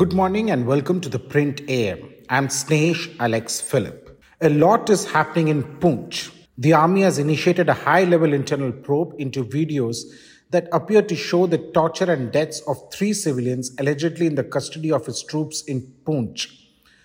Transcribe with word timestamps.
Good 0.00 0.14
morning 0.14 0.50
and 0.50 0.66
welcome 0.66 0.98
to 1.02 1.10
the 1.10 1.18
Print 1.18 1.60
AM. 1.68 1.98
I'm 2.30 2.48
Snehesh 2.48 3.14
Alex 3.20 3.60
Philip. 3.60 4.18
A 4.40 4.48
lot 4.48 4.88
is 4.88 5.04
happening 5.04 5.48
in 5.48 5.62
Poonch. 5.62 6.32
The 6.56 6.72
army 6.72 7.02
has 7.02 7.18
initiated 7.18 7.68
a 7.68 7.74
high 7.74 8.04
level 8.04 8.32
internal 8.32 8.72
probe 8.72 9.12
into 9.18 9.44
videos 9.44 10.04
that 10.52 10.68
appear 10.72 11.02
to 11.02 11.14
show 11.14 11.46
the 11.46 11.58
torture 11.58 12.10
and 12.10 12.32
deaths 12.32 12.60
of 12.60 12.78
three 12.90 13.12
civilians 13.12 13.72
allegedly 13.78 14.26
in 14.26 14.36
the 14.36 14.42
custody 14.42 14.90
of 14.90 15.06
its 15.06 15.22
troops 15.22 15.60
in 15.64 15.82
Poonch, 16.06 16.46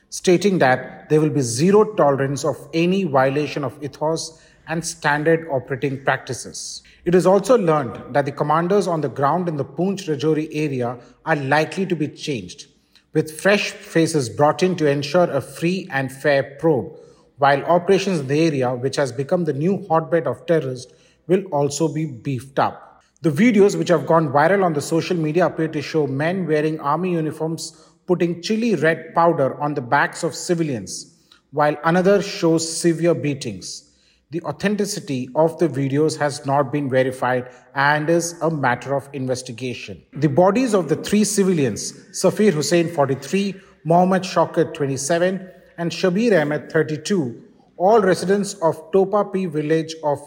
stating 0.09 0.59
that 0.59 1.09
there 1.09 1.19
will 1.19 1.29
be 1.29 1.41
zero 1.41 1.83
tolerance 1.95 2.45
of 2.45 2.55
any 2.73 3.03
violation 3.03 3.65
of 3.65 3.77
ethos 3.83 4.41
and 4.69 4.85
standard 4.85 5.49
operating 5.51 6.01
practices. 6.01 6.81
It 7.03 7.13
is 7.13 7.25
also 7.25 7.57
learned 7.57 8.15
that 8.15 8.23
the 8.23 8.31
commanders 8.31 8.87
on 8.87 9.01
the 9.01 9.09
ground 9.09 9.49
in 9.49 9.57
the 9.57 9.65
Poonch 9.65 10.07
Rajouri 10.07 10.47
area 10.53 10.97
are 11.25 11.35
likely 11.35 11.85
to 11.87 11.95
be 11.97 12.07
changed 12.07 12.67
with 13.15 13.39
fresh 13.39 13.71
faces 13.71 14.27
brought 14.29 14.61
in 14.61 14.75
to 14.75 14.87
ensure 14.87 15.31
a 15.31 15.41
free 15.41 15.87
and 15.89 16.11
fair 16.11 16.57
probe, 16.59 16.91
while 17.37 17.63
operations 17.63 18.19
in 18.19 18.27
the 18.27 18.45
area, 18.45 18.75
which 18.75 18.97
has 18.97 19.11
become 19.11 19.45
the 19.45 19.53
new 19.53 19.83
hotbed 19.87 20.27
of 20.27 20.45
terrorists, 20.45 20.91
will 21.27 21.43
also 21.45 21.87
be 21.87 22.05
beefed 22.05 22.59
up. 22.59 23.01
The 23.21 23.31
videos 23.31 23.77
which 23.77 23.87
have 23.87 24.05
gone 24.05 24.29
viral 24.29 24.63
on 24.63 24.73
the 24.73 24.81
social 24.81 25.15
media 25.17 25.47
appear 25.47 25.69
to 25.69 25.81
show 25.81 26.05
men 26.05 26.45
wearing 26.45 26.79
army 26.81 27.13
uniforms 27.13 27.89
putting 28.05 28.41
chili 28.41 28.75
red 28.75 29.15
powder 29.15 29.59
on 29.61 29.73
the 29.73 29.81
backs 29.81 30.21
of 30.21 30.35
civilians, 30.35 31.15
while 31.51 31.77
another 31.85 32.21
shows 32.21 32.77
severe 32.81 33.15
beatings. 33.15 33.94
The 34.31 34.41
authenticity 34.41 35.29
of 35.35 35.59
the 35.59 35.67
videos 35.67 36.17
has 36.17 36.47
not 36.47 36.71
been 36.71 36.89
verified 36.89 37.49
and 37.75 38.09
is 38.09 38.33
a 38.41 38.49
matter 38.49 38.95
of 38.95 39.07
investigation. 39.13 40.01
The 40.13 40.29
bodies 40.29 40.73
of 40.73 40.89
the 40.89 40.95
three 40.95 41.23
civilians, 41.23 41.93
Safir 42.11 42.51
Hussain 42.51 42.89
43, 42.89 43.53
Mohammed 43.83 44.23
Shaukat 44.23 44.73
27, 44.73 45.47
and 45.77 45.91
Shabir 45.91 46.41
Ahmed 46.41 46.71
32, 46.71 47.39
all 47.77 48.01
residents 48.01 48.55
of 48.55 48.91
Topa 48.91 49.31
Pir 49.31 49.47
village 49.47 49.93
of 50.03 50.17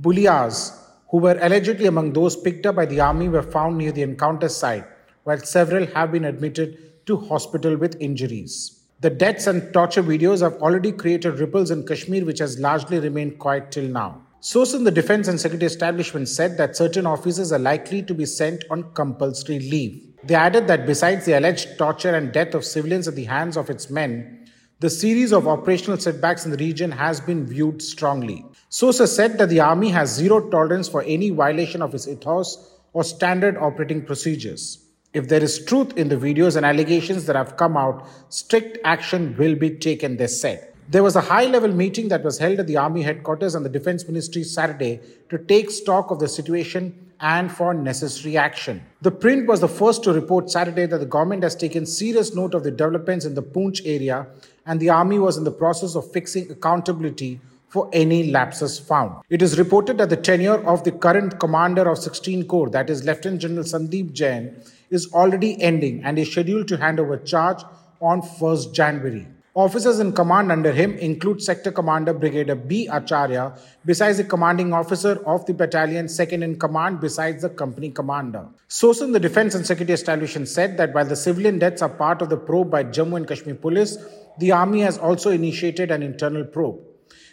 Bufliaz, 0.00 0.76
who 1.10 1.18
were 1.18 1.38
allegedly 1.40 1.86
among 1.86 2.14
those 2.14 2.34
picked 2.34 2.66
up 2.66 2.74
by 2.74 2.86
the 2.86 2.98
army, 2.98 3.28
were 3.28 3.42
found 3.42 3.78
near 3.78 3.92
the 3.92 4.02
encounter 4.02 4.48
site, 4.48 4.84
while 5.22 5.38
several 5.38 5.86
have 5.86 6.10
been 6.10 6.24
admitted 6.24 7.06
to 7.06 7.16
hospital 7.16 7.76
with 7.76 7.96
injuries. 8.00 8.80
The 9.00 9.10
deaths 9.10 9.46
and 9.46 9.74
torture 9.74 10.02
videos 10.02 10.40
have 10.40 10.54
already 10.62 10.90
created 10.90 11.38
ripples 11.38 11.70
in 11.70 11.86
Kashmir, 11.86 12.24
which 12.24 12.38
has 12.38 12.58
largely 12.58 12.98
remained 12.98 13.38
quiet 13.38 13.70
till 13.70 13.84
now. 13.84 14.22
Sources 14.40 14.76
in 14.76 14.84
the 14.84 14.90
defense 14.90 15.28
and 15.28 15.38
security 15.38 15.66
establishment 15.66 16.30
said 16.30 16.56
that 16.56 16.76
certain 16.76 17.04
officers 17.04 17.52
are 17.52 17.58
likely 17.58 18.02
to 18.02 18.14
be 18.14 18.24
sent 18.24 18.64
on 18.70 18.94
compulsory 18.94 19.58
leave. 19.58 20.02
They 20.24 20.34
added 20.34 20.66
that 20.68 20.86
besides 20.86 21.26
the 21.26 21.38
alleged 21.38 21.76
torture 21.76 22.14
and 22.14 22.32
death 22.32 22.54
of 22.54 22.64
civilians 22.64 23.06
at 23.06 23.16
the 23.16 23.24
hands 23.24 23.58
of 23.58 23.68
its 23.68 23.90
men, 23.90 24.48
the 24.80 24.88
series 24.88 25.30
of 25.30 25.46
operational 25.46 25.98
setbacks 25.98 26.46
in 26.46 26.50
the 26.50 26.56
region 26.56 26.90
has 26.90 27.20
been 27.20 27.46
viewed 27.46 27.82
strongly. 27.82 28.46
Sources 28.70 29.14
said 29.14 29.36
that 29.36 29.50
the 29.50 29.60
army 29.60 29.90
has 29.90 30.14
zero 30.14 30.48
tolerance 30.48 30.88
for 30.88 31.02
any 31.02 31.28
violation 31.28 31.82
of 31.82 31.94
its 31.94 32.08
ethos 32.08 32.72
or 32.94 33.04
standard 33.04 33.58
operating 33.58 34.06
procedures. 34.06 34.85
If 35.18 35.28
there 35.28 35.42
is 35.42 35.64
truth 35.64 35.96
in 35.96 36.10
the 36.10 36.16
videos 36.16 36.56
and 36.56 36.66
allegations 36.66 37.24
that 37.24 37.36
have 37.36 37.56
come 37.56 37.74
out, 37.74 38.06
strict 38.28 38.76
action 38.84 39.34
will 39.38 39.54
be 39.54 39.70
taken, 39.70 40.18
they 40.18 40.26
said. 40.26 40.74
There 40.90 41.02
was 41.02 41.16
a 41.16 41.22
high 41.22 41.46
level 41.46 41.72
meeting 41.72 42.08
that 42.08 42.22
was 42.22 42.38
held 42.38 42.58
at 42.60 42.66
the 42.66 42.76
Army 42.76 43.00
headquarters 43.00 43.54
and 43.54 43.64
the 43.64 43.70
Defense 43.70 44.06
Ministry 44.06 44.42
Saturday 44.44 45.00
to 45.30 45.38
take 45.38 45.70
stock 45.70 46.10
of 46.10 46.18
the 46.18 46.28
situation 46.28 47.14
and 47.18 47.50
for 47.50 47.72
necessary 47.72 48.36
action. 48.36 48.84
The 49.00 49.10
print 49.10 49.46
was 49.46 49.60
the 49.60 49.68
first 49.68 50.04
to 50.04 50.12
report 50.12 50.50
Saturday 50.50 50.84
that 50.84 50.98
the 50.98 51.06
government 51.06 51.44
has 51.44 51.56
taken 51.56 51.86
serious 51.86 52.34
note 52.34 52.52
of 52.52 52.62
the 52.62 52.70
developments 52.70 53.24
in 53.24 53.34
the 53.34 53.42
Poonch 53.42 53.80
area 53.86 54.26
and 54.66 54.78
the 54.78 54.90
army 54.90 55.18
was 55.18 55.38
in 55.38 55.44
the 55.44 55.50
process 55.50 55.96
of 55.96 56.12
fixing 56.12 56.50
accountability 56.50 57.40
for 57.68 57.88
any 57.92 58.30
lapses 58.30 58.78
found. 58.78 59.22
It 59.28 59.42
is 59.42 59.58
reported 59.58 59.98
that 59.98 60.10
the 60.10 60.16
tenure 60.16 60.64
of 60.66 60.84
the 60.84 60.92
current 60.92 61.40
commander 61.40 61.88
of 61.88 61.98
16 61.98 62.46
Corps, 62.46 62.70
that 62.70 62.90
is 62.90 63.04
Lieutenant 63.04 63.40
General 63.40 63.64
Sandeep 63.64 64.12
Jain, 64.12 64.56
is 64.90 65.12
already 65.12 65.60
ending 65.60 66.02
and 66.04 66.18
is 66.18 66.30
scheduled 66.30 66.68
to 66.68 66.76
hand 66.76 67.00
over 67.00 67.16
charge 67.16 67.62
on 68.00 68.22
1st 68.22 68.72
January. 68.72 69.26
Officers 69.54 70.00
in 70.00 70.12
command 70.12 70.52
under 70.52 70.70
him 70.70 70.98
include 70.98 71.42
Sector 71.42 71.72
Commander 71.72 72.12
Brigadier 72.12 72.54
B. 72.54 72.88
Acharya, 72.92 73.56
besides 73.86 74.18
the 74.18 74.24
commanding 74.24 74.74
officer 74.74 75.12
of 75.24 75.46
the 75.46 75.54
battalion, 75.54 76.10
second 76.10 76.42
in 76.42 76.58
command, 76.58 77.00
besides 77.00 77.40
the 77.40 77.48
company 77.48 77.88
commander. 77.90 78.46
Sources 78.68 79.04
in 79.04 79.12
the 79.12 79.20
Defense 79.20 79.54
and 79.54 79.64
Security 79.64 79.94
Establishment 79.94 80.46
said 80.48 80.76
that 80.76 80.92
while 80.92 81.06
the 81.06 81.16
civilian 81.16 81.58
deaths 81.58 81.80
are 81.80 81.88
part 81.88 82.20
of 82.20 82.28
the 82.28 82.36
probe 82.36 82.70
by 82.70 82.84
Jammu 82.84 83.16
and 83.16 83.26
Kashmir 83.26 83.54
Police, 83.54 83.96
the 84.38 84.52
army 84.52 84.80
has 84.82 84.98
also 84.98 85.30
initiated 85.30 85.90
an 85.90 86.02
internal 86.02 86.44
probe. 86.44 86.78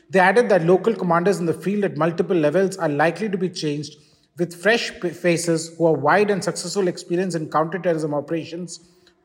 They 0.10 0.20
added 0.20 0.48
that 0.48 0.64
local 0.64 0.96
commanders 0.96 1.40
in 1.40 1.46
the 1.46 1.54
field 1.54 1.84
at 1.84 1.98
multiple 1.98 2.38
levels 2.38 2.78
are 2.78 2.88
likely 2.88 3.28
to 3.28 3.38
be 3.38 3.50
changed 3.50 3.98
with 4.38 4.60
fresh 4.62 4.90
faces 4.90 5.76
who 5.78 5.88
have 5.88 6.02
wide 6.02 6.32
and 6.32 6.44
successful 6.44 6.88
experience 6.88 7.36
in 7.36 7.50
counterterrorism 7.50 8.14
operations 8.14 8.80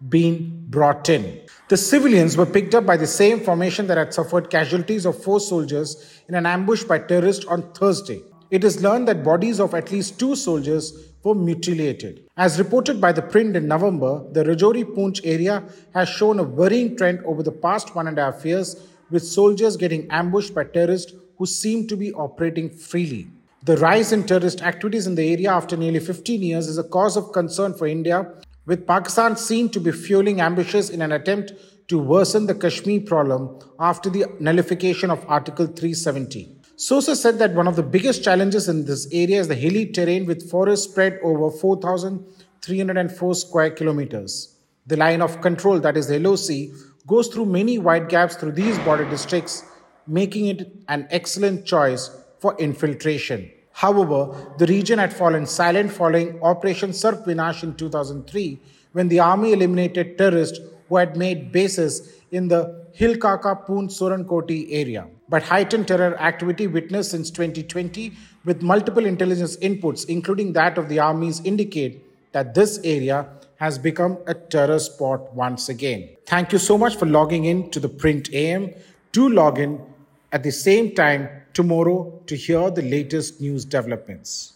being 0.08 0.64
brought 0.68 1.08
in. 1.08 1.40
The 1.68 1.76
civilians 1.76 2.36
were 2.36 2.46
picked 2.46 2.74
up 2.74 2.86
by 2.86 2.96
the 2.96 3.06
same 3.06 3.40
formation 3.40 3.86
that 3.88 3.98
had 3.98 4.14
suffered 4.14 4.50
casualties 4.50 5.06
of 5.06 5.22
four 5.22 5.40
soldiers 5.40 6.22
in 6.28 6.34
an 6.34 6.46
ambush 6.46 6.84
by 6.84 6.98
terrorists 6.98 7.44
on 7.46 7.72
Thursday. 7.72 8.22
It 8.50 8.64
is 8.64 8.82
learned 8.82 9.08
that 9.08 9.24
bodies 9.24 9.60
of 9.60 9.74
at 9.74 9.90
least 9.90 10.18
two 10.18 10.36
soldiers 10.36 11.12
were 11.24 11.34
mutilated. 11.34 12.28
As 12.36 12.58
reported 12.58 13.00
by 13.00 13.12
the 13.12 13.22
print 13.22 13.56
in 13.56 13.66
November, 13.66 14.24
the 14.32 14.44
Rajouri 14.44 14.84
Poonch 14.84 15.20
area 15.24 15.64
has 15.94 16.08
shown 16.08 16.38
a 16.38 16.44
worrying 16.44 16.96
trend 16.96 17.20
over 17.24 17.42
the 17.42 17.52
past 17.52 17.94
one 17.94 18.06
and 18.06 18.18
a 18.18 18.30
half 18.30 18.44
years, 18.44 18.86
with 19.10 19.26
soldiers 19.26 19.76
getting 19.76 20.06
ambushed 20.10 20.54
by 20.54 20.64
terrorists 20.64 21.12
who 21.38 21.46
seem 21.46 21.86
to 21.88 21.96
be 21.96 22.12
operating 22.12 22.70
freely. 22.70 23.28
The 23.64 23.76
rise 23.76 24.12
in 24.12 24.22
terrorist 24.22 24.62
activities 24.62 25.08
in 25.08 25.16
the 25.16 25.32
area 25.32 25.50
after 25.50 25.76
nearly 25.76 25.98
15 25.98 26.42
years 26.42 26.68
is 26.68 26.78
a 26.78 26.84
cause 26.84 27.16
of 27.16 27.32
concern 27.32 27.74
for 27.74 27.88
India, 27.88 28.32
with 28.66 28.86
Pakistan 28.86 29.36
seen 29.36 29.68
to 29.70 29.80
be 29.80 29.90
fueling 29.90 30.40
ambushes 30.40 30.90
in 30.90 31.02
an 31.02 31.10
attempt 31.10 31.52
to 31.88 31.98
worsen 31.98 32.46
the 32.46 32.54
Kashmir 32.54 33.00
problem 33.00 33.58
after 33.80 34.08
the 34.10 34.26
nullification 34.38 35.10
of 35.10 35.24
Article 35.26 35.66
370. 35.66 36.56
Sources 36.76 37.20
said 37.20 37.40
that 37.40 37.54
one 37.54 37.66
of 37.66 37.74
the 37.74 37.82
biggest 37.82 38.22
challenges 38.22 38.68
in 38.68 38.84
this 38.84 39.08
area 39.10 39.40
is 39.40 39.48
the 39.48 39.56
hilly 39.56 39.86
terrain 39.86 40.24
with 40.24 40.48
forests 40.48 40.88
spread 40.88 41.18
over 41.24 41.50
4,304 41.50 43.34
square 43.34 43.70
kilometers. 43.70 44.54
The 44.86 44.96
line 44.96 45.20
of 45.20 45.40
control, 45.40 45.80
that 45.80 45.96
is 45.96 46.06
the 46.06 46.20
LOC, 46.20 46.72
goes 47.08 47.26
through 47.26 47.46
many 47.46 47.78
wide 47.78 48.08
gaps 48.08 48.36
through 48.36 48.52
these 48.52 48.78
border 48.78 49.10
districts, 49.10 49.64
making 50.06 50.46
it 50.46 50.72
an 50.86 51.08
excellent 51.10 51.66
choice 51.66 52.10
for 52.40 52.56
infiltration. 52.58 53.50
However, 53.72 54.34
the 54.58 54.66
region 54.66 54.98
had 54.98 55.12
fallen 55.12 55.46
silent 55.46 55.92
following 55.92 56.40
Operation 56.42 56.90
Sarp 56.90 57.24
Vinash 57.24 57.62
in 57.62 57.74
2003 57.74 58.60
when 58.92 59.08
the 59.08 59.20
army 59.20 59.52
eliminated 59.52 60.18
terrorists 60.18 60.58
who 60.88 60.96
had 60.96 61.16
made 61.16 61.52
bases 61.52 62.14
in 62.32 62.48
the 62.48 62.86
Hilkaka 62.98 63.66
Poonch 63.66 63.92
Surankote 63.98 64.66
area. 64.70 65.06
But 65.28 65.42
heightened 65.42 65.86
terror 65.86 66.18
activity 66.18 66.66
witnessed 66.66 67.10
since 67.10 67.30
2020 67.30 68.12
with 68.44 68.62
multiple 68.62 69.06
intelligence 69.06 69.56
inputs, 69.58 70.08
including 70.08 70.52
that 70.54 70.78
of 70.78 70.88
the 70.88 70.98
armies, 70.98 71.40
indicate 71.44 72.02
that 72.32 72.54
this 72.54 72.80
area 72.82 73.28
has 73.56 73.78
become 73.78 74.18
a 74.26 74.34
terror 74.34 74.78
spot 74.78 75.34
once 75.34 75.68
again. 75.68 76.08
Thank 76.26 76.52
you 76.52 76.58
so 76.58 76.78
much 76.78 76.96
for 76.96 77.06
logging 77.06 77.44
in 77.44 77.70
to 77.70 77.80
the 77.80 77.88
Print 77.88 78.32
AM. 78.32 78.72
Do 79.12 79.28
log 79.28 79.58
in 79.58 79.80
at 80.32 80.42
the 80.42 80.52
same 80.52 80.94
time 80.94 81.28
tomorrow 81.54 82.22
to 82.26 82.36
hear 82.36 82.70
the 82.70 82.82
latest 82.82 83.40
news 83.40 83.64
developments. 83.64 84.54